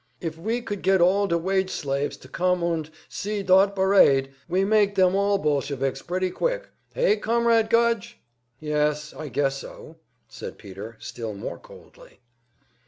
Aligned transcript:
If 0.19 0.35
we 0.35 0.63
could 0.63 0.81
get 0.81 0.99
all 0.99 1.27
de 1.27 1.37
wage 1.37 1.69
slaves 1.69 2.17
to 2.17 2.27
come 2.27 2.63
und 2.63 2.89
see 3.07 3.43
dot 3.43 3.75
barade, 3.75 4.31
we 4.49 4.65
make 4.65 4.95
dem 4.95 5.15
all 5.15 5.37
Bolsheviks 5.37 6.01
pretty 6.01 6.31
quick! 6.31 6.69
Hey, 6.95 7.17
Comrade 7.17 7.69
Gudge?" 7.69 8.19
"Yes, 8.59 9.13
I 9.13 9.27
guess 9.27 9.57
so," 9.57 9.97
said 10.27 10.57
Peter, 10.57 10.97
still 10.99 11.35
more 11.35 11.59
coldly. 11.59 12.19